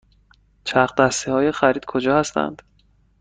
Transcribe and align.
چرخ 0.63 0.95
دستی 0.95 1.31
های 1.31 1.51
خرید 1.51 1.85
کجا 1.85 2.19
هستند؟ 2.19 2.61